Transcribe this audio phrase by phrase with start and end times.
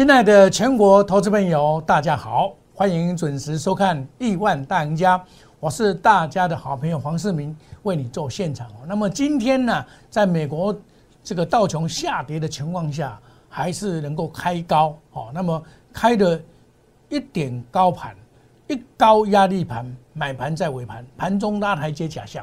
[0.00, 5.18] 亲爱的全国投资朋友，大家好，欢迎准时收看《亿万大赢家》，
[5.60, 8.66] 我是大家的好朋友黄世明，为你做现场。
[8.88, 10.74] 那么今天呢，在美国
[11.22, 15.30] 这个道琼下跌的情况下，还是能够开高哦。
[15.34, 16.40] 那么开的
[17.10, 18.16] 一点高盘，
[18.68, 22.42] 一高压力盘，买盘在尾盘，盘中拉台阶假象。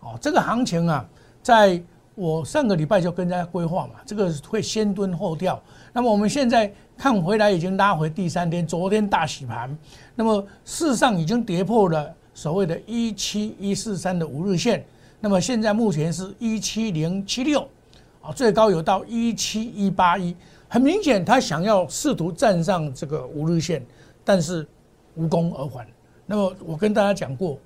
[0.00, 1.08] 哦，这个行情啊，
[1.44, 1.80] 在
[2.16, 5.62] 我上个礼拜就跟大家规划嘛，这个会先蹲后跳。
[5.98, 9.76] 那么我们现在看回来已经拉回第三天，昨天大洗盘，
[10.14, 14.84] 那么事实上已经跌破了所谓的一七一四三的五日线。
[15.18, 17.68] 那么现在目前是一七零七六，
[18.22, 20.36] 啊，最高有到一七一八一，
[20.68, 23.84] 很明显他想要试图站上这个五日线，
[24.24, 24.64] 但是
[25.16, 25.84] 无功而返。
[26.26, 27.58] 那么我跟大家讲过，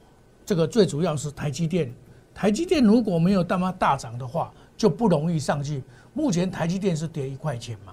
[0.46, 1.92] 这个最主要是台积电。
[2.34, 5.82] 台积电如果没有大妈大涨的话，就不容易上去。
[6.14, 7.92] 目前台积电是跌一块钱嘛，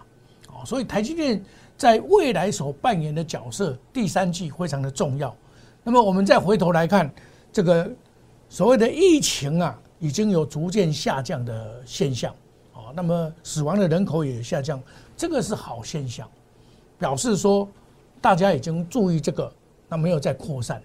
[0.66, 1.44] 所以台积电
[1.78, 5.36] 在未来所扮演的角色，第三季非常的重要。
[5.84, 7.10] 那么我们再回头来看
[7.52, 7.90] 这个
[8.50, 12.34] 所谓的疫情啊，已经有逐渐下降的现象，
[12.74, 14.82] 啊，那么死亡的人口也下降，
[15.16, 16.28] 这个是好现象，
[16.98, 17.68] 表示说
[18.20, 19.52] 大家已经注意这个，
[19.88, 20.82] 那没有再扩散。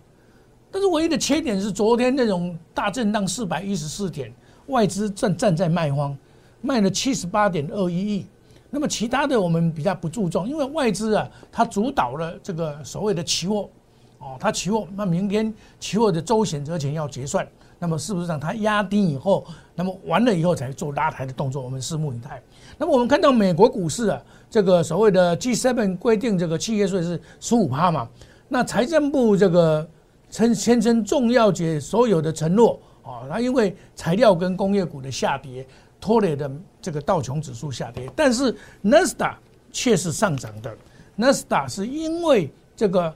[0.70, 4.32] 但是唯一的缺点是，昨天那种大震荡四百一十四点，
[4.66, 6.16] 外资站站在卖方，
[6.60, 8.26] 卖了七十八点二一亿。
[8.74, 13.70] 那么其他的我们比较不注重，因为外资啊，它主导了这个所谓的期货，
[14.18, 17.46] 哦，它期货，那明天期货的周选择权要结算，
[17.78, 21.62] 那么是不是让它压低以后，那么完了以后才做拉抬的动作？
[21.62, 22.42] 我们拭目以待。
[22.76, 28.08] 那么我们看到美国股市啊，这个所谓的 G7 规定这个企业税是十五趴嘛，
[28.48, 29.88] 那财政部这个。
[30.30, 35.64] 称宣称重要节所有的承诺啊，那因为材料跟工业股的下跌
[36.04, 36.50] 拖累的
[36.82, 39.38] 这个道琼指数下跌，但是 n 斯达
[39.72, 40.76] 却是上涨的。
[41.16, 43.14] n 斯达是因为这个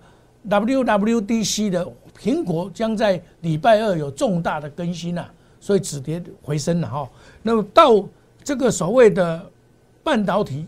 [0.49, 1.87] WWDC 的
[2.19, 7.07] 苹果将在礼拜二有重大的更新啊，所以止跌回升了哈。
[7.43, 8.03] 那么到
[8.43, 9.45] 这个所谓的
[10.03, 10.65] 半导体。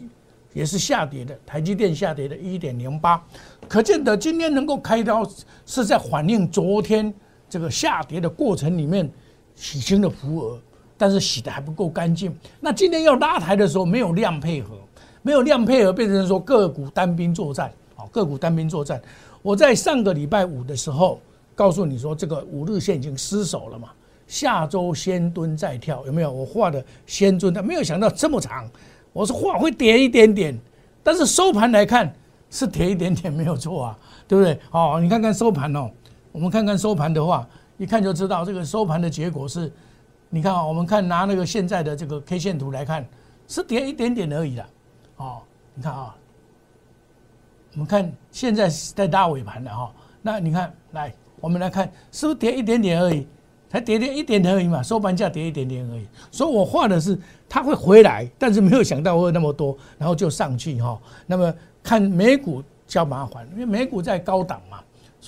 [0.53, 3.25] 也是下跌的，台积电下跌的一点零八，
[3.69, 5.25] 可见得今天能够开刀
[5.65, 7.15] 是在反映昨天
[7.49, 9.09] 这个下跌的过程里面
[9.55, 10.61] 洗清了浮额，
[11.01, 12.31] 但是洗的还不够干净。
[12.61, 14.75] 那今天要拉抬的时候没有量配合，
[15.23, 19.01] 没有量配合变成说个股单兵作战，好，个股单兵作战。
[19.41, 21.19] 我在上个礼拜五的时候
[21.55, 23.89] 告诉你说，这个五日线已经失守了嘛，
[24.27, 26.31] 下周先蹲再跳，有没有？
[26.31, 28.69] 我画的先蹲，但没有想到这么长。
[29.15, 30.55] 我说画会跌一点点，
[31.03, 32.15] 但是收盘来看
[32.51, 34.61] 是跌一点点没有错啊，对不对？
[34.71, 35.91] 哦，你看看收盘哦，
[36.31, 39.73] 我们看看收盘的话，一看就知道这个收盘的结果是，
[40.31, 43.05] 你看啊，我们看拿那个现在的这个 K 线图来看，
[43.49, 44.67] 是跌一点点而已啦。
[45.17, 45.43] 哦，
[45.75, 46.15] 你看啊，
[47.75, 49.93] 我们看现在是在大尾盘的哈，
[50.23, 53.27] 那你看来，我们来看是不是跌一点点而已？
[53.69, 57.17] 才跌跌一点点而已嘛，收盘价跌一点点而已，所以我画的是
[57.49, 61.01] 它会回来，但是没有想到会那么多，然后就上去哈。
[61.25, 64.81] 那么看美股较麻烦，因为美股在高档嘛，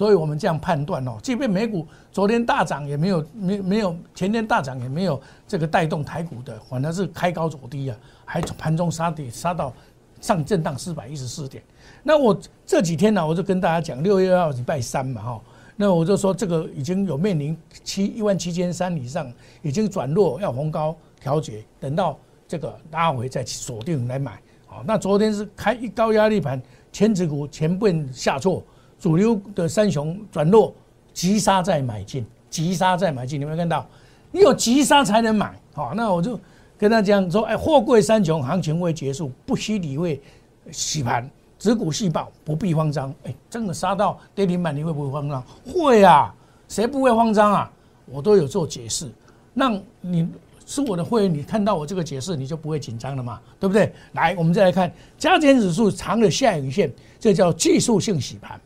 [0.02, 1.16] 所以我们这样判断哦。
[1.22, 9.72] 即便美股昨天大涨，也没有没没有前天大涨，也没有这个带动台股的，反而是开高走低啊，还盘中杀跌杀到
[10.20, 11.62] 上震荡四百一十四点。
[12.02, 12.36] 那我
[12.66, 15.40] 这几天呢，我就跟大家讲，六月二礼拜三嘛哈。
[15.76, 19.32] 那我就说，这个已经有面临七一万七千三以上，
[19.62, 24.36] 已经转弱要逢高调节，等到这个拉回再锁定来买。
[24.66, 28.62] 好，那昨天是开一高压力盘，千指股全部下挫，
[29.02, 30.72] 主流的三雄转弱，
[31.12, 33.84] 急杀再买进，急杀再买进，你有没有看到？
[34.30, 35.58] 你有急杀才能买。
[35.74, 36.38] 好，那我就
[36.78, 40.22] 跟他讲说，哎，货柜三雄行情未结束，不需理会
[40.70, 41.28] 洗盘。
[41.58, 45.42] 子股细胞不必慌张，哎，真的杀到跌停板，你会不会慌张？
[45.66, 46.32] 会啊，
[46.68, 47.72] 谁不会慌张啊？
[48.06, 49.10] 我都有做解释，
[49.52, 50.28] 让你
[50.64, 53.92] 是我的会员，你看到我这个解释，你就不会紧张了嘛，对不对？
[54.12, 56.88] 来，我们再来看加减指数长的下影线，
[57.18, 58.60] 这叫技术性洗盘，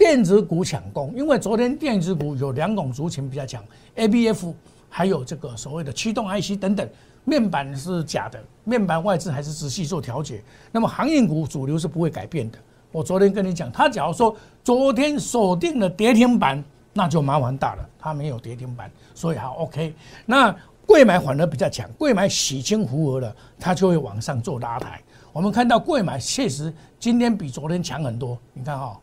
[0.00, 3.62] 电子股抢攻，因为昨天电子股有两种族群比较强
[3.96, 4.54] ，A B F，
[4.88, 6.88] 还有这个所谓的驱动 IC 等等。
[7.22, 10.42] 面板是假的，面板外资还是仔细做调节。
[10.72, 12.56] 那么航运股主流是不会改变的。
[12.90, 16.64] 我昨天跟你讲，他假如说昨天锁定了跌停板，
[16.94, 17.86] 那就麻烦大了。
[17.98, 19.94] 他没有跌停板，所以好 OK。
[20.24, 20.50] 那
[20.86, 24.98] 贵买反而比较强，贵买洗清浮额了，它就会往上做拉抬。
[25.30, 28.38] 我们看到贵买确实今天比昨天强很多。
[28.54, 28.98] 你看哈，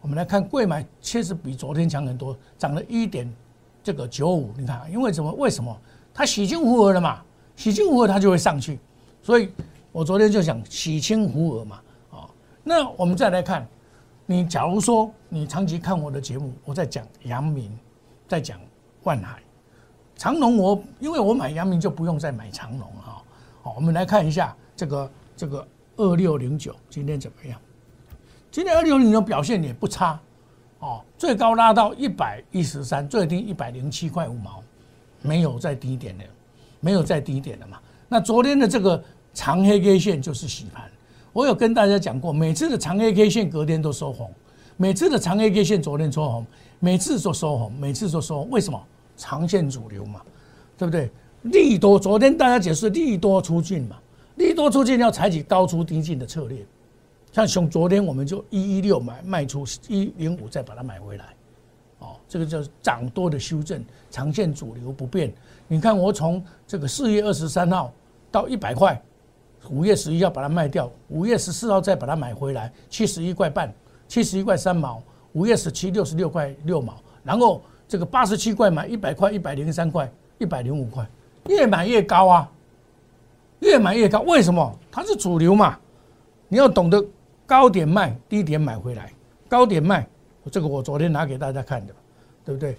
[0.00, 3.32] 我们来看贵买确实比昨天强很多，涨了一点
[3.82, 4.52] 这个九五。
[4.56, 5.32] 你看，因为什么？
[5.32, 5.76] 为什么？
[6.14, 7.22] 它洗清浮额了嘛？
[7.56, 8.78] 洗清湖额它就会上去，
[9.22, 9.50] 所以
[9.90, 12.28] 我昨天就想洗清湖额嘛，啊，
[12.62, 13.66] 那我们再来看，
[14.26, 17.70] 你假如说你长期看我的节目，我在讲阳明，
[18.28, 18.60] 在讲
[19.04, 19.40] 万海、
[20.16, 23.22] 长隆，我因为我买阳明就不用再买长隆哈。
[23.62, 25.66] 好，我们来看一下这个这个
[25.96, 27.58] 二六零九今天怎么样？
[28.56, 30.18] 今天二六零九表现也不差
[30.78, 34.62] 哦，最高拉到一百一十三，最低一百零七块五毛，
[35.20, 36.24] 没有再低点的，
[36.80, 37.78] 没有再低点的嘛。
[38.08, 39.04] 那昨天的这个
[39.34, 40.90] 长黑 K 线就是洗盘。
[41.34, 44.32] 我有跟大家讲过，每次的长 A K 线隔天都收红，
[44.78, 46.46] 每次的长 A K 线昨天收红，
[46.80, 48.48] 每次都收红，每次都收红。
[48.48, 48.82] 为什么？
[49.18, 50.22] 长线主流嘛，
[50.78, 51.10] 对不对？
[51.42, 53.96] 利多，昨天大家解释利多出尽嘛，
[54.36, 56.64] 利多出尽要采取高出低进的策略。
[57.36, 61.26] 像从昨天我们就一一六买卖出一零五，再把它买回来。
[61.98, 65.30] 哦，这个叫涨多的修正，长线主流不变。
[65.68, 67.92] 你看我从这个四月二十三号
[68.30, 68.98] 到一百块。
[69.68, 73.70] 五月十一号把它卖掉，五月十四号再把它买回来，七十一块半，
[74.08, 75.02] 七十一块三毛。
[75.34, 81.06] 五月十七六十六块六毛，然后这个八十七块买一百块，一百零三块，一百零五块，
[81.48, 82.50] 越买越高啊，
[83.60, 84.20] 越买越高。
[84.20, 84.74] 为什么？
[84.90, 85.78] 它是主流嘛，
[86.48, 87.04] 你要懂得
[87.46, 89.10] 高点卖，低点买回来。
[89.48, 90.06] 高点卖，
[90.50, 91.94] 这个我昨天拿给大家看的，
[92.44, 92.76] 对不对？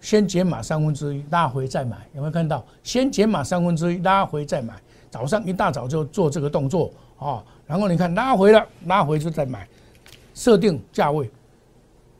[0.00, 2.64] 先减码三分之一，拉回再买，有没有看到？
[2.82, 4.74] 先减码三分之一，拉回再买。
[5.10, 9.66] 早上一大早就做这个动作啊，然后你看拉回了，拉回就再买，
[10.34, 11.30] 设定价位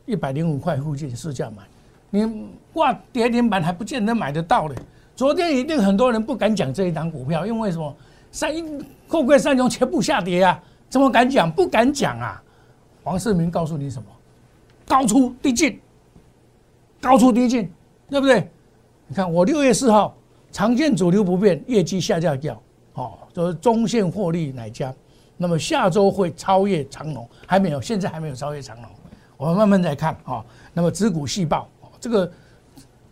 [0.06, 1.62] 一百零五块附近试价买，
[2.08, 4.74] 你挂跌停板还不见得买得到嘞。
[5.14, 7.94] 昨天一定很多人不敢讲这一档股票，因为什么？
[8.32, 8.52] 三
[9.08, 10.62] 货柜三雄全部下跌啊，
[10.96, 11.52] 怎么敢讲？
[11.52, 12.42] 不敢讲啊！
[13.04, 14.08] 黄世明告诉你什么？
[14.86, 15.78] 高出低进，
[17.02, 17.70] 高出低进，
[18.08, 18.48] 对不对？
[19.06, 20.16] 你看我六月四号，
[20.50, 22.58] 常见主流不变，业绩下降掉。
[22.94, 24.90] 哦，就是中线获利哪家？
[25.36, 28.90] 那么下周会超越长隆，还没有，现在还没有超越长隆，
[29.36, 30.42] 我们慢慢再看啊。
[30.72, 31.68] 那么子股细报，
[32.00, 32.32] 这个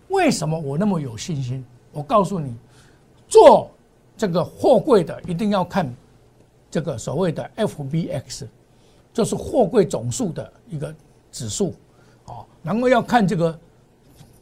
[0.08, 1.62] 为什么我那么有信心？
[1.92, 2.56] 我告诉你，
[3.28, 3.70] 做
[4.16, 5.86] 这个货柜的一定要看
[6.74, 8.48] 这个所谓的 FBX，
[9.12, 10.92] 就是货柜总数的一个
[11.30, 11.72] 指数，
[12.24, 13.56] 哦，然后要看这个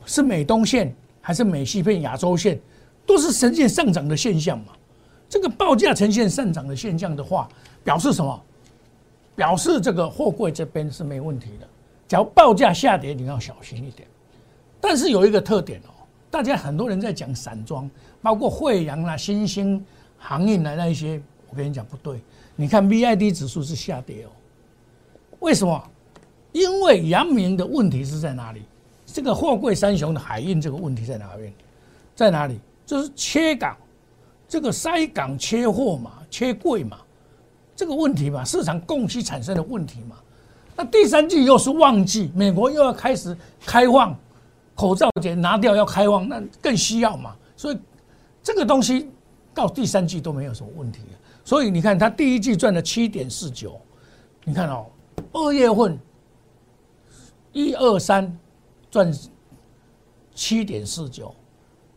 [0.06, 2.58] 是美东线还是美西片亚洲线，
[3.04, 4.72] 都是呈现上涨的现象嘛。
[5.28, 7.46] 这个报价呈现上涨的现象的话，
[7.84, 8.42] 表示什么？
[9.36, 11.68] 表示这个货柜这边是没问题的。
[12.08, 14.08] 只要报价下跌，你要小心一点。
[14.80, 15.92] 但是有一个特点哦，
[16.30, 17.90] 大家很多人在讲散装，
[18.22, 19.84] 包括惠阳啦、新兴
[20.16, 21.20] 航运的那一些，
[21.52, 22.18] 我跟你讲不对。
[22.56, 24.30] 你看 V I D 指数是下跌哦，
[25.40, 25.90] 为什么？
[26.50, 28.62] 因为阳明的问题是在哪里？
[29.06, 31.52] 这个货柜三雄的海运这个问题在哪边？
[32.16, 32.58] 在哪里？
[32.86, 33.76] 就是缺港。
[34.48, 36.98] 这个塞港缺货嘛，缺柜嘛，
[37.74, 40.16] 这个问题嘛，市场供需产生的问题嘛。
[40.76, 43.34] 那第三季又是旺季，美国又要开始
[43.64, 44.14] 开放，
[44.74, 47.34] 口罩节拿掉要开放，那更需要嘛。
[47.56, 47.78] 所以
[48.42, 49.08] 这个东西
[49.54, 51.00] 到第三季都没有什么问题。
[51.44, 53.80] 所以你看，它第一季赚了七点四九，
[54.44, 54.86] 你看哦，
[55.32, 55.98] 二月份
[57.52, 58.38] 一二三
[58.90, 59.12] 赚
[60.34, 61.34] 七点四九，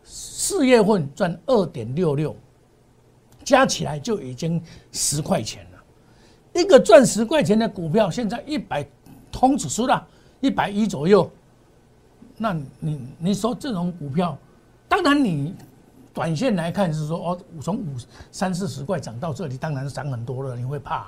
[0.03, 2.35] 四月份赚二点六六。
[3.43, 4.59] 加起来就已经
[4.91, 5.83] 十块钱了，
[6.59, 8.83] 一个赚十块钱的股票，现在一百
[9.31, 10.03] 通指数了，
[10.41, 11.29] 一百一左右。
[12.37, 14.35] 那你你说这种股票，
[14.89, 15.53] 当然你
[16.15, 17.95] 短线来看是说哦，从五
[18.31, 21.07] 三四十块涨到这里，当然是涨很多了，你会怕。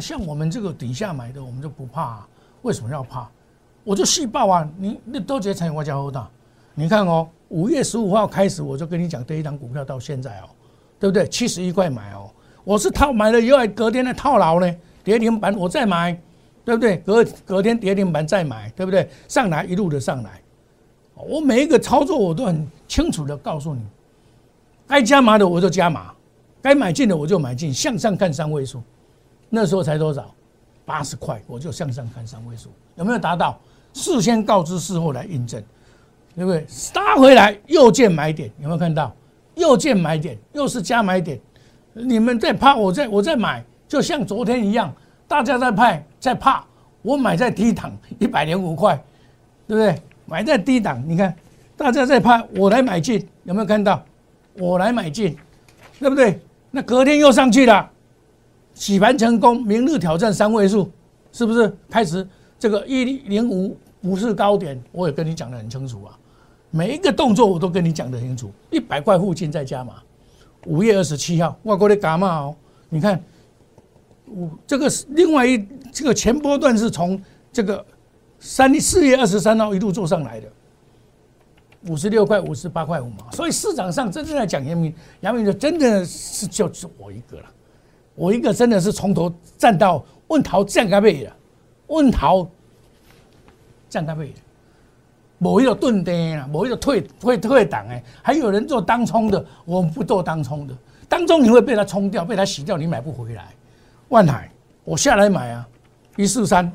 [0.00, 2.26] 像我们这个底下买的，我们就不怕。
[2.62, 3.28] 为什么要怕？
[3.84, 6.28] 我就细报啊，你你多节参与我家后大，
[6.74, 10.48] 你看哦，五月十五号开始我就跟你讲这一档股票到现在哦。
[11.00, 11.28] 对不对？
[11.28, 12.28] 七十一块买哦，
[12.64, 16.12] 我是套买了以后，隔天的套牢呢，跌停板我再买，
[16.64, 16.96] 对不对？
[16.98, 19.08] 隔隔天跌停板再买，对不对？
[19.28, 20.42] 上来一路的上来，
[21.14, 23.82] 我每一个操作我都很清楚的告诉你，
[24.88, 26.12] 该加码的我就加码，
[26.62, 28.82] 该买进的我就买进，向上看三位数，
[29.50, 30.34] 那时候才多少？
[30.86, 33.60] 八十块，我就向上看三位数，有没有达到？
[33.92, 35.62] 事先告知，事后来印证，
[36.34, 36.64] 对不对？
[36.66, 39.14] 杀回来又见买点，有没有看到？
[39.54, 41.38] 又见买点，又是加买点，
[41.92, 44.90] 你们在怕，我在我在买，就像昨天一样，
[45.26, 46.64] 大家在派在怕，
[47.02, 48.94] 我买在低档一百零五块，
[49.66, 50.00] 对不对？
[50.24, 51.34] 买在低档，你看
[51.76, 54.02] 大家在怕，我来买进，有没有看到？
[54.58, 55.36] 我来买进，
[55.98, 56.40] 对不对？
[56.70, 57.90] 那隔天又上去了，
[58.74, 60.90] 洗盘成功，明日挑战三位数，
[61.32, 61.72] 是不是？
[61.88, 62.26] 开始
[62.58, 66.18] 这个一零五不是高点，我也跟你讲的很清楚啊。
[66.70, 69.94] 每一个动作我都跟你讲得清楚，一百块附近再加码。
[70.66, 72.54] 五月二十七号，外国的伽马哦。
[72.90, 73.22] 你看，
[74.26, 77.20] 五这个是另外一这个前波段是从
[77.52, 77.84] 这个
[78.38, 80.48] 三四月二十三号一路做上来的，
[81.86, 83.30] 五十六块、五十八块五毛。
[83.32, 87.44] 所以市场上真正在讲阳明，阳明就真的是就是我一个了，
[88.14, 91.32] 我一个真的是从头站到问桃降价倍的，
[91.86, 92.48] 问桃
[93.88, 94.34] 降价倍的。
[95.40, 100.74] 某一个钝跌啊，某一个退退退档哎，还有人做当冲的，我们不做当冲的。
[101.08, 103.46] 当中你会被他冲掉，被他洗掉，你买不回来。
[104.08, 104.50] 万海，
[104.82, 105.68] 我下来买啊，
[106.16, 106.70] 一四三，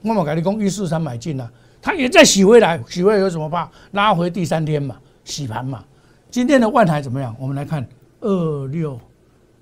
[0.00, 3.70] 我冇跟你讲一四三买进啊，它也在洗回来，洗回来有什么怕？
[3.92, 5.84] 拉回第三天嘛，洗盘嘛。
[6.30, 7.34] 今天的万海怎么样？
[7.38, 7.86] 我们来看
[8.20, 9.00] 二六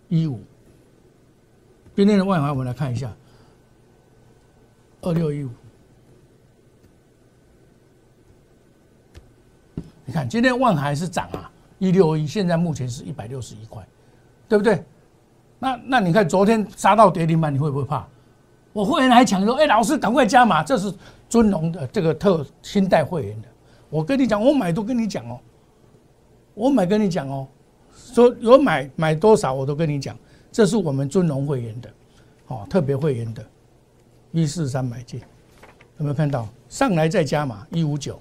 [0.09, 0.41] 一五。
[1.95, 3.13] 今天的万海，我们来看一下
[5.01, 5.51] 二六一五。
[10.05, 13.87] 你看，今天万海是涨啊，一六一，现在目前是一百六十一块，
[14.49, 14.83] 对不对？
[15.59, 18.07] 那那你看，昨天杀到跌停板，你会不会怕？
[18.79, 20.95] 我会员还抢说，哎，老师赶快加码，这是
[21.29, 23.49] 尊龙的这个特新代会员的。
[23.91, 25.41] 我跟你讲，我买都跟你讲哦，
[26.55, 27.45] 我买跟你讲哦，
[27.93, 30.17] 说有买买多少我都跟你讲，
[30.53, 31.91] 这是我们尊龙会员的，
[32.47, 33.45] 哦，特别会员的，
[34.31, 35.19] 一四三买进，
[35.97, 36.47] 有没有看到？
[36.69, 38.17] 上来再加码一五九。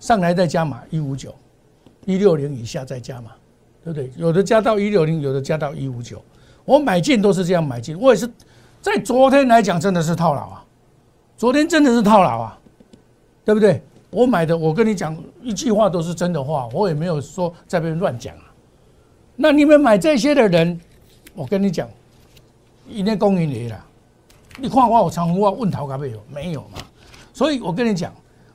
[0.00, 1.32] 上来再加码一五九，
[2.04, 3.30] 一六零以下再加码，
[3.84, 4.10] 对不对？
[4.16, 6.20] 有的加到一六零，有的加到一五九。
[6.64, 8.28] 我买进都是这样买进，我也是
[8.80, 10.64] 在昨天来讲真的是套牢啊，
[11.36, 12.58] 昨天真的是套牢啊，
[13.44, 13.82] 对不对？
[14.10, 18.44] 我买的，我跟你讲一句话都是真的话，我也没有说在边乱讲啊。
[19.36, 20.80] 那你们买这些的人，
[21.34, 21.88] 我跟你讲，
[22.88, 23.84] 一定公允你了。
[24.58, 26.22] 你看我我长虹我问淘咖没有？
[26.32, 26.78] 没有嘛。
[27.34, 28.12] 所以我跟你讲，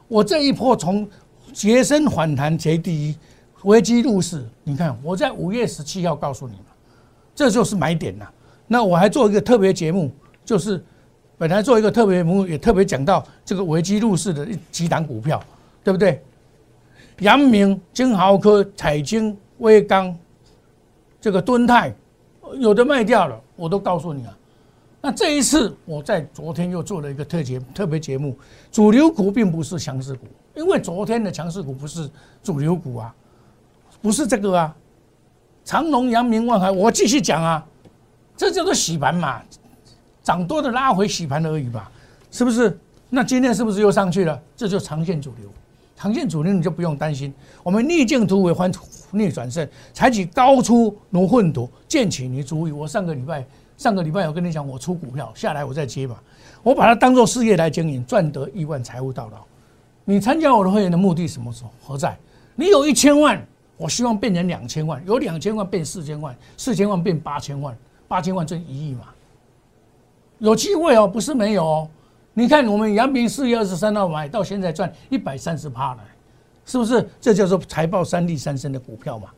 [0.08, 1.08] 我这一波从
[1.54, 3.16] 节身反弹节第一，
[3.64, 4.44] 危机入市。
[4.64, 6.66] 你看，我在五月十七号告诉你嘛，
[7.36, 8.26] 这就是买点呐。
[8.74, 10.12] 那我还做一个特别节目，
[10.44, 10.84] 就是
[11.38, 15.40] 本来做一个特别节目，也特别讲到这个危机入市的几档股票，
[15.84, 16.20] 对不对？
[17.20, 20.18] 阳明、金豪科、彩晶、威刚，
[21.22, 21.94] 这个敦泰，
[22.58, 24.36] 有的卖掉了，我都告诉你啊。
[25.00, 28.36] 那这一次，我在昨天又做了一个特节特别节目，
[28.72, 30.26] 主流股并不是强势股。
[30.56, 32.10] 因为昨天的强势股不是
[32.42, 33.14] 主流股啊，
[34.02, 34.76] 不是这个啊，
[35.64, 37.64] 长隆、阳明、万海，我继续讲啊，
[38.44, 39.42] 这叫做洗盘嘛，
[40.22, 41.90] 涨多的拉回洗盘而已吧，
[42.30, 42.78] 是不是？
[43.10, 44.42] 那今天是不是又上去了？
[44.56, 45.50] 这就长线主流，
[45.96, 47.34] 长线主流你就不用担心。
[47.62, 48.72] 我们逆境突围换
[49.12, 52.72] 逆转胜，采取高出如混夺，见起你主意。
[52.72, 53.46] 我上个礼拜
[53.78, 56.22] 上个礼拜有跟你讲，我出股票下来我再接吧，
[56.64, 59.38] 我把它当做事业来经营，赚得亿万，财务到老。
[60.06, 62.18] 你参加我的会员的目的什么时候何在？
[62.56, 63.42] 你有一千万，
[63.78, 69.06] 我希望变成两千万；有两千万变四千万，四千万变八千万，八千万赚一亿嘛？
[70.40, 71.88] 有机会哦，不是没有。
[72.34, 76.04] 你看我们阳明四月二十三号买到现在赚一百三十趴了，
[76.66, 77.08] 是不是？
[77.22, 79.30] 这叫做财报三利三升的股票嘛？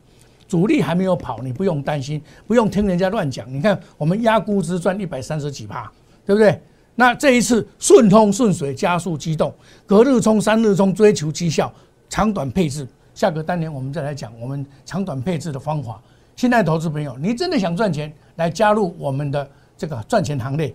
[0.48, 3.52] 主力还没有跑，你不用担心，不用听人家乱讲。
[3.52, 5.90] 你看我们压估值赚一百三十几趴，
[6.24, 6.60] 对不对？
[6.94, 9.52] 那这一次顺通顺水加速机动，
[9.84, 11.72] 隔日冲三日冲追求绩效，
[12.08, 12.86] 长短配置。
[13.14, 16.00] 下个单年我们再来讲我们长短配置的方法。
[16.36, 20.72] 现在投资朋友，你真的想赚钱，来加入我们的这个赚钱行列。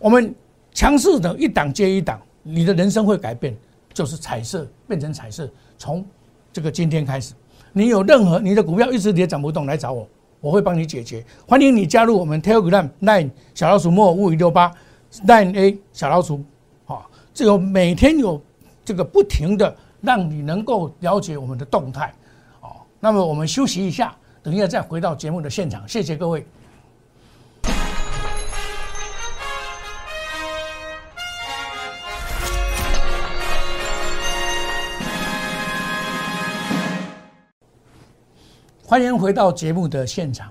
[0.00, 0.34] 我们
[0.72, 3.56] 强势的一档接一档，你的人生会改变，
[3.94, 5.48] 就是彩色变成彩色。
[5.78, 6.04] 从
[6.52, 7.34] 这个今天开始，
[7.72, 10.08] 你有任何你的股票一直跌涨不动，来找我，
[10.40, 11.24] 我会帮你解决。
[11.46, 14.70] 欢迎你加入我们 Telegram Nine 小老鼠莫五五六八。
[15.24, 16.42] Nine A 小老鼠，
[16.84, 18.42] 好，这个每天有
[18.84, 22.12] 这个不停的让你能够了解我们的动态，
[22.60, 24.14] 哦，那么我们休息一下，
[24.46, 26.46] 等一下再回到节目的现场，谢谢各位。
[38.84, 40.48] 欢迎回到节目的现场，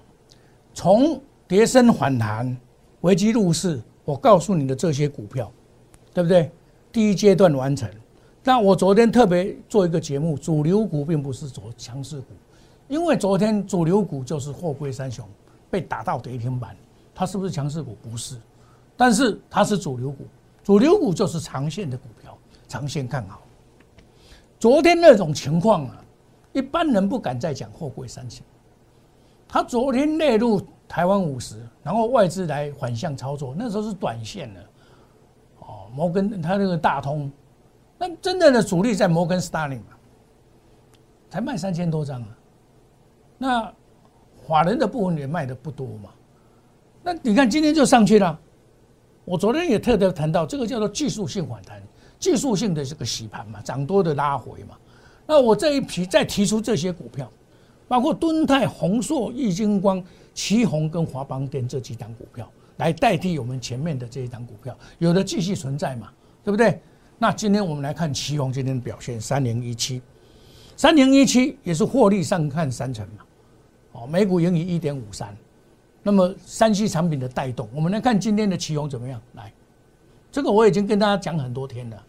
[0.73, 2.53] 从跌升反弹，
[2.99, 3.81] 危机入市。
[4.03, 5.49] 我告诉你的这些股票，
[6.13, 6.51] 对不对？
[6.91, 7.89] 第一阶段完成。
[8.43, 12.25] 那我昨天特别做一个节目，主流股并不是走强势股，
[12.87, 15.27] 因为昨天主流股就是货柜三雄
[15.69, 16.75] 被打到跌停板，
[17.13, 17.97] 它是不是强势股？
[18.01, 18.37] 不是，
[18.95, 20.25] 但是它是主流股。
[20.63, 22.37] 主流股就是长线的股票，
[22.67, 23.41] 长线看好。
[24.59, 26.03] 昨天那种情况啊，
[26.53, 28.45] 一般人不敢再讲货柜三雄。
[29.47, 30.61] 他昨天列入。
[30.87, 34.61] 台湾五十，然后外资来反向操作，那时候是短线的，
[35.61, 37.29] 哦，摩根他那个大通，
[37.97, 39.97] 那真正的主力在摩根士丹利嘛，
[41.27, 42.27] 才卖三千多张啊，
[43.37, 43.71] 那
[44.47, 46.09] 法人的部分也卖的不多嘛，
[47.03, 48.39] 那你看今天就上去了，
[49.23, 51.81] 我昨天也特别谈到，这个叫做技术性反弹，
[52.19, 54.77] 技术性的这个洗盘嘛，涨多的拉回嘛。
[55.27, 57.29] 那我这一批再提出这些股票，
[57.87, 66.09] 包括敦泰、宏硕、易晶光、旗宏跟华邦电这几档股票，来代替我们前面的这一档股票，有的继续存在嘛，
[66.43, 66.79] 对不对？
[67.17, 70.01] 那今天我们来看旗宏今天的表现，三零一七，
[70.75, 73.24] 三零一七也是获利上看三成嘛，
[73.95, 75.35] 哦，每股盈余一点五三。
[76.03, 79.19] 那么三 C 产品的带动，我们来看今天的旗宏怎么样？
[79.33, 79.51] 来，
[80.31, 82.05] 这个我已经跟大家讲很多天了。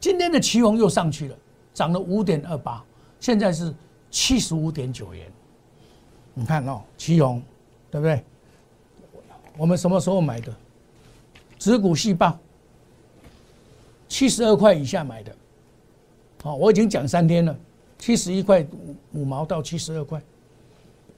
[0.00, 1.36] 今天的旗宏又上去了，
[1.72, 2.82] 涨了五点二八，
[3.20, 3.72] 现在是
[4.10, 5.30] 七十五点九元。
[6.34, 7.40] 你看哦，旗宏，
[7.90, 8.24] 对不对？
[9.56, 10.52] 我们什么时候买的？
[11.58, 12.36] 指股细胞，
[14.08, 15.36] 七十二块以下买的。
[16.42, 17.56] 好，我已经讲三天了，
[17.98, 18.66] 七十一块
[19.12, 20.20] 五毛到七十二块。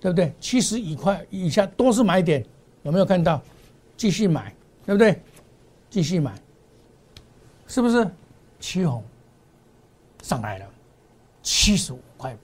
[0.01, 0.33] 对不对？
[0.41, 2.45] 七十一块以下都是买点，
[2.83, 3.41] 有没有看到？
[3.97, 4.55] 继续买，
[4.87, 5.21] 对不对？
[5.91, 6.33] 继续买，
[7.67, 8.09] 是不是？
[8.59, 9.03] 七红
[10.23, 10.67] 上来了，
[11.43, 12.37] 七十五块，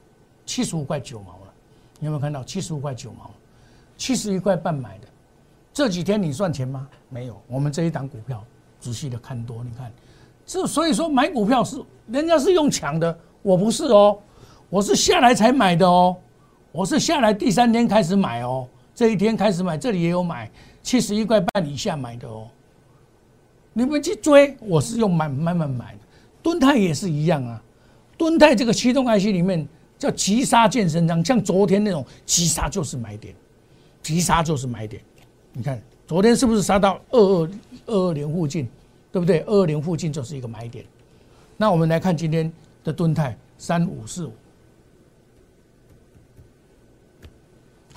[0.45, 1.53] 七十五块九毛了，
[2.01, 2.45] 有没有看到？
[2.45, 3.31] 七十五块九毛，
[3.97, 5.09] 七十一块半买的，
[5.73, 6.87] 这几天你赚钱吗？
[7.09, 7.41] 没有。
[7.49, 8.45] 我们这一档股票
[8.81, 9.91] 仔细的看多，你看，
[10.45, 14.19] 这所以说买股票是人家是用抢的，我不是哦，
[14.69, 16.17] 我是下来才买的哦。
[16.76, 20.50] 我是下来第三天开始买哦，这一天开始买，这里也有买
[20.83, 22.47] 七十一块半以下买的哦。
[23.73, 26.00] 你们去追，我是用买慢慢买的。
[26.42, 27.62] 敦泰也是一样啊，
[28.18, 29.66] 敦泰这个驱动 IC 里面
[29.99, 33.35] 叫急杀健身章，像昨天那种急杀就是买点，
[34.02, 35.00] 急杀就是买点。
[35.54, 37.50] 你看昨天是不是杀到二二
[37.87, 38.68] 二二零附近，
[39.11, 39.40] 对不对？
[39.47, 40.85] 二二零附近就是一个买点。
[41.57, 42.53] 那我们来看今天
[42.85, 44.33] 的敦泰三五四五。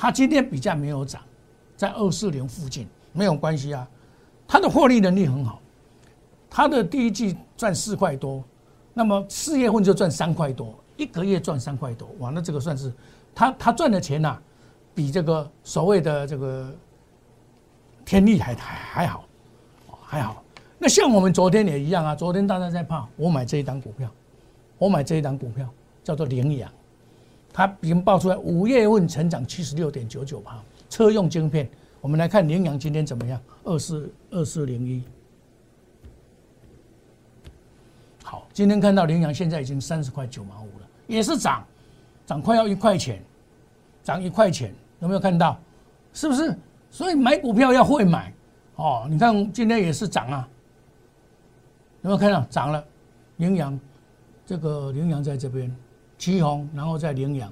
[0.01, 1.21] 它今天比价没有涨，
[1.75, 3.85] 在二四零附近没有关系啊，
[4.47, 5.59] 它的获利能力很好，
[6.49, 8.41] 它的第一季赚四块多，
[8.93, 12.93] 那么四月份就赚三块多，一个月赚三块多，哇，那这个算是
[13.35, 14.39] 他他赚的钱呐，
[14.95, 16.73] 比这个所谓的这个
[18.05, 19.25] 天利还还还好，
[20.01, 20.41] 还好。
[20.77, 24.09] 那像我们昨天也一样啊，昨天大家在怕，我买这一档股票，
[24.77, 25.67] 我买这一档股票
[26.05, 26.71] 叫做羚羊。
[27.51, 30.57] 它已经报出来，五月份成长七十六点九九帕，
[30.89, 31.69] 车用晶片。
[32.01, 33.39] 我们来看羚羊今天怎么样？
[33.63, 35.03] 二四二四零一。
[38.23, 41.65] 好，今天看到羚羊现在已经三十块九毛五了，也是涨，
[42.25, 43.21] 涨快要一块钱，
[44.03, 45.59] 涨一块钱，有没有看到？
[46.13, 46.55] 是不是？
[46.91, 48.33] 所以买股票要会买
[48.75, 49.05] 哦。
[49.09, 50.47] 你看今天也是涨啊，
[52.03, 52.41] 有没有看到？
[52.49, 52.83] 涨了，
[53.37, 53.77] 羚羊，
[54.45, 55.75] 这个羚羊在这边。
[56.19, 57.51] 旗红，然后再领养，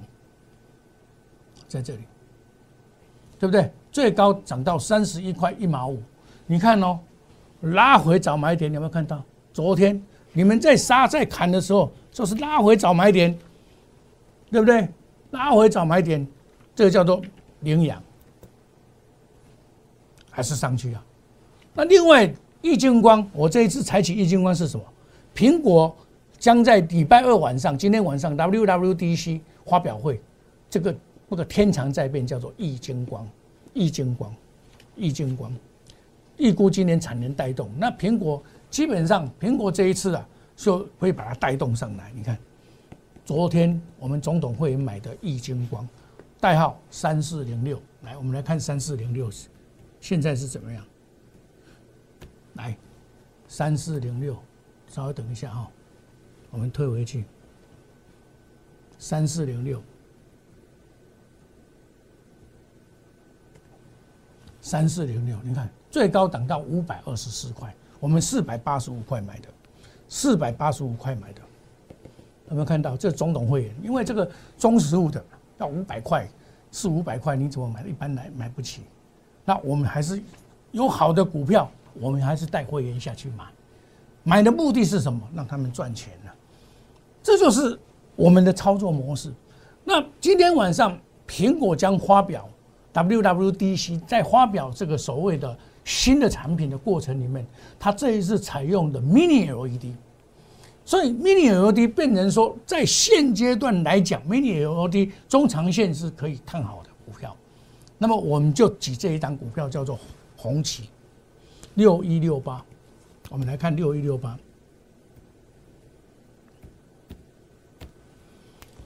[1.66, 2.02] 在这里，
[3.38, 3.72] 对不对？
[3.90, 6.02] 最高涨到三十一块一毛五，
[6.46, 7.00] 你看哦，
[7.62, 9.24] 拉回找买点，有没有看到？
[9.54, 10.00] 昨天
[10.34, 13.36] 你们在杀在砍的时候，就是拉回找买点，
[14.50, 14.86] 对不对？
[15.30, 16.24] 拉回找买点，
[16.74, 17.22] 这个叫做
[17.60, 18.00] 领养，
[20.30, 21.02] 还是上去啊？
[21.72, 24.84] 那另外易晶光，我这一次采取易晶光是什么？
[25.34, 25.96] 苹果。
[26.38, 30.20] 将在礼拜二晚上，今天晚上 WWDC 发表会，
[30.70, 30.94] 这个
[31.28, 33.28] 那个天长在变，叫做易经光，
[33.74, 34.34] 易经光，
[34.94, 35.52] 易经光，
[36.36, 42.12] 预估今年产能带动，那苹果基本上苹果这一次啊，就会把它带动上来。
[42.14, 42.38] 你看，
[43.24, 45.86] 昨天我们总统会买的易经光，
[46.40, 49.28] 代号三四零六，来，我们来看三四零六
[50.00, 50.84] 现在是怎么样？
[52.54, 52.76] 来，
[53.48, 54.36] 三四零六，
[54.86, 55.68] 稍微等一下哈。
[56.50, 57.24] 我们退回去，
[58.98, 59.82] 三四零六，
[64.60, 69.48] 三四零六，你看最高涨到五百二十四块，我们四百八十五块买的，
[70.08, 71.42] 四百八十五块买的，
[72.48, 72.96] 有没有看到？
[72.96, 75.22] 这总统会员，因为这个中实物的
[75.58, 76.26] 要五百块，
[76.70, 77.82] 四五百块你怎么买？
[77.86, 78.82] 一般来买不起，
[79.44, 80.22] 那我们还是
[80.72, 83.44] 有好的股票，我们还是带会员下去买，
[84.22, 85.28] 买的目的是什么？
[85.34, 86.30] 让他们赚钱呢？
[87.28, 87.78] 这就是
[88.16, 89.30] 我们的操作模式。
[89.84, 92.48] 那今天晚上，苹果将发表
[92.94, 97.46] WWDC，在发表这个所谓的新的产品的过程里面，
[97.78, 99.94] 它这一次采用的 Mini LED，
[100.86, 107.36] 所以 Mini LED 变成说，在现阶段来讲，Mini LED 中长线是可以看好的股票。
[107.98, 109.98] 那么我们就举这一档股票叫做
[110.34, 110.88] 红旗
[111.74, 112.64] 六一六八，
[113.28, 114.34] 我们来看六一六八。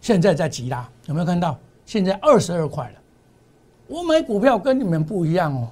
[0.02, 1.58] 现在在急拉，有没有看到？
[1.86, 2.98] 现在二十二块了。
[3.86, 5.68] 我买股票跟你们不一样哦，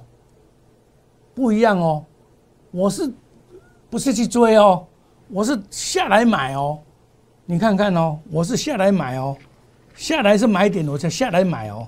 [1.35, 2.03] 不一样哦。
[2.71, 3.11] 我是
[3.89, 4.87] 不是去追哦？
[5.27, 6.79] 我是下来买哦。
[7.45, 9.35] 你看看哦，我是下来买哦，
[9.95, 11.85] 下来是买点，我才下来买哦。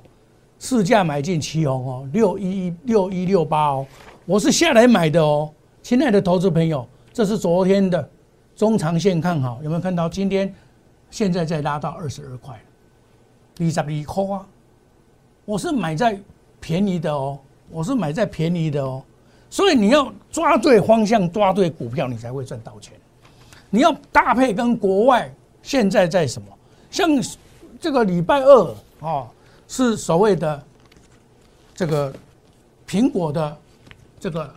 [0.60, 3.86] 市价买进旗红哦，六一一六一六八哦，
[4.26, 5.50] 我是下来买的哦。
[5.82, 8.10] 亲爱的投资朋友，这是昨天的
[8.56, 10.10] 中长线看好，有没有看到？
[10.10, 10.54] 今天
[11.14, 12.60] 现在再拉到二十二块，
[13.60, 14.44] 二十二块啊！
[15.46, 16.20] 我是买在
[16.60, 17.38] 便宜的哦，
[17.70, 19.04] 我是买在便宜的哦。
[19.48, 22.94] 所以你要抓对方向，抓对股票，你才会赚到钱。
[23.70, 26.48] 你要搭配跟国外现在在什么？
[26.90, 27.08] 像
[27.80, 29.28] 这个礼拜二啊，
[29.68, 30.64] 是所谓的
[31.76, 32.12] 这个
[32.88, 33.56] 苹果的
[34.20, 34.52] 这个。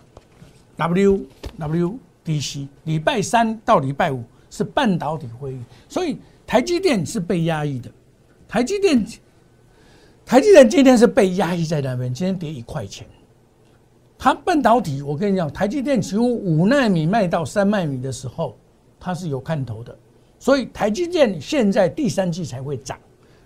[0.79, 7.91] WWDC 礼拜三到礼拜五是半导体会议，所以台积电是被压抑的。
[8.47, 9.05] 台积电，
[10.25, 13.07] 台积电今天是被压抑在那边，今天跌一块钱。
[14.19, 18.57] 它半导体，我跟你讲，台积电从五纳米卖到三纳米的时候，
[19.01, 19.97] 它是有看头的。
[20.39, 22.99] 所以台积电现在第三季才会涨，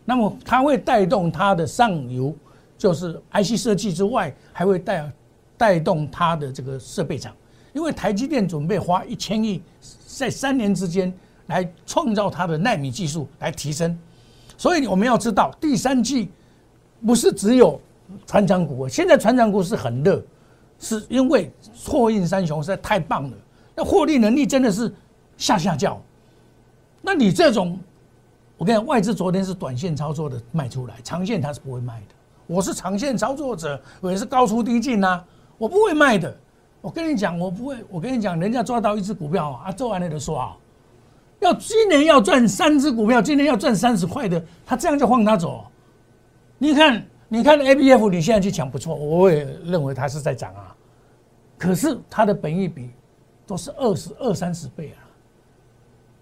[0.04, 2.34] 那么它会带动它的上游，
[2.76, 5.10] 就是 IC 设计之外，还会带。
[5.60, 7.36] 带动它的这个设备厂，
[7.74, 9.60] 因为台积电准备花一千亿，
[10.06, 11.12] 在三年之间
[11.50, 13.98] 来创造它的纳米技术来提升，
[14.56, 16.30] 所以我们要知道第三季
[17.04, 17.78] 不是只有
[18.26, 20.22] 船长股，现在船长股是很热，
[20.78, 21.52] 是因为
[21.84, 23.36] 货运三雄实在太棒了，
[23.74, 24.90] 那获利能力真的是
[25.36, 26.00] 下下叫。
[27.02, 27.78] 那你这种，
[28.56, 32.14] 我跟你讲，外资昨天是短线操作的卖出来，长线它是不会卖的。
[32.46, 35.22] 我是长线操作者，我也是高出低进呐。
[35.56, 36.34] 我不会卖的，
[36.80, 37.76] 我跟你讲，我不会。
[37.88, 40.56] 我跟你讲，人家抓到一只股票啊，做完了就说啊，
[41.40, 45.66] 要今年要赚三只股票，今年要赚三十块的，他这样就放他走。
[46.58, 50.76] 你看，你看 A B F，你现在去抢不错，我也认为它是在涨啊。
[51.56, 52.90] 可是它的本益比
[53.46, 55.00] 都是二十二三十倍啊，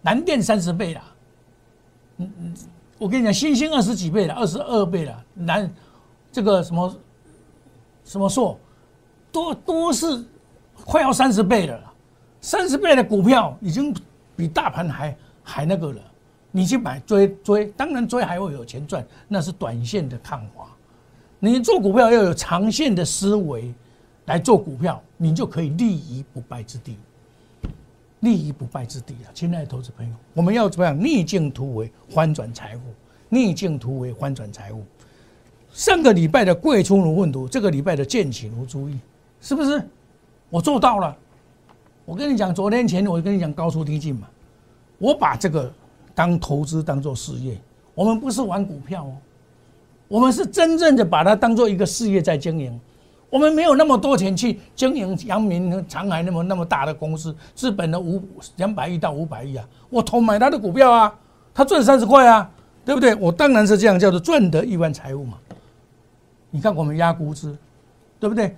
[0.02, 1.02] 南电三十倍啦，
[2.18, 2.54] 嗯嗯，
[2.98, 5.70] 我跟你讲，新兴二十几倍了，二十二倍了，南
[6.32, 6.96] 这个什么
[8.04, 8.58] 什么硕。
[9.30, 10.24] 多多是
[10.84, 11.80] 快要三十倍了，
[12.40, 13.94] 三十倍的股票已经
[14.38, 16.00] 比大盘还还那个了。
[16.52, 20.68] 你去买追追，当然追还会有钱赚，那是短线的看法。
[21.40, 23.74] 你做股票要有长线的思维
[24.26, 26.96] 来做股票，你就可以立于不败之地。
[28.20, 32.82] 立于不败之地啊，亲爱的投资朋友，我们要怎么样逆境突围，翻转财富？
[33.28, 34.84] 逆境突围，翻转财富。
[35.72, 38.98] 上个礼拜的贵出如粪土，这个礼拜的见起如注意。
[39.40, 39.86] 是不是？
[40.48, 41.16] 我做到了。
[42.08, 44.26] 我跟你讲，昨天前我跟你讲高出低进嘛。
[44.96, 45.70] 我把这个
[46.14, 47.54] 当投资，当做事业。
[47.94, 49.12] 我们不是玩股票哦，
[50.08, 52.80] 我们是真正的把它当做一个事业在经营。
[53.28, 58.22] 我们没有那么多钱去经营阳明、长海那么那么大的公司，资本的五
[58.56, 59.68] 两百亿到五百亿啊。
[59.90, 61.14] 我投买他的股票啊，
[61.52, 62.50] 他赚三十块啊，
[62.86, 63.14] 对不对？
[63.16, 65.36] 我当然是这样，叫做赚得亿万财富嘛。
[66.48, 67.54] 你看我们压估值，
[68.18, 68.56] 对不对？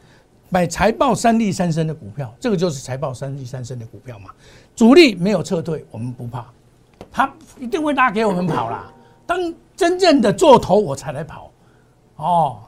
[0.50, 4.30] 买财报三利三升的股票，这个就是财报三利三升的股票嘛。
[4.74, 6.44] 主力没有撤退，我们不怕，
[7.10, 8.92] 他一定会拉给我们跑啦。
[9.26, 11.50] 当真正的做头，我才来跑。
[12.16, 12.58] 哦，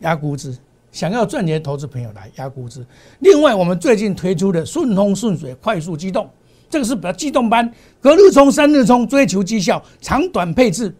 [0.00, 0.56] 压估值，
[0.92, 2.86] 想要赚钱投资朋友来压估值。
[3.18, 6.30] 另外，我们最近推出的顺风顺水快速机动，
[6.70, 7.68] 这个是比较机动班，
[8.00, 10.94] 隔日冲、三日冲，追求绩效，长短配置，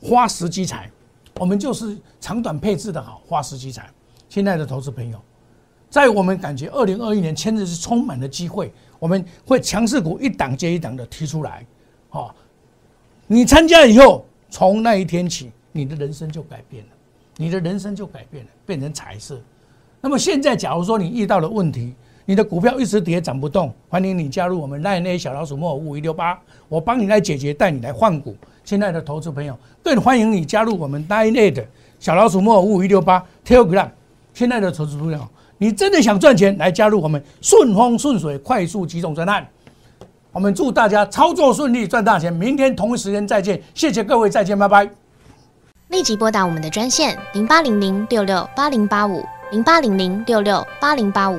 [0.00, 0.90] 花时积财。
[1.34, 3.90] 我们就是长短配置的好，花时积财。
[4.28, 5.18] 亲爱的投资朋友，
[5.88, 11.64] 在我们感觉二零二一年签字是充满了机会，我们会强势股一档接一档的提出来，
[12.08, 12.34] 好，
[13.26, 16.90] 你参加以后，从那一天起，你的人生就改变了，
[17.36, 19.40] 你的人生就改变了，变成彩色。
[20.00, 28.36] 那么现在，假如说你遇到了问题，你的股票一直跌涨不动，欢迎你加入我们奈奈小老鼠莫五一六八，我帮你来解决，带你来换股。
[28.64, 31.64] 亲爱的投资朋友，更欢迎你加入我们奈奈的
[32.00, 33.88] 小老鼠莫五一六八 Telegram。
[34.36, 39.48] 亲爱的投资朋友，你真的想赚钱，来加入我们顺风顺水快速集中专案。
[40.30, 42.30] 我们祝大家操作顺利，赚大钱。
[42.30, 44.90] 明天同一时间再见，谢谢各位，再见，拜拜。
[45.88, 49.24] 立即拨打我们的专线零八零零六六八零八五。
[49.52, 51.38] 零八零零六六八零八五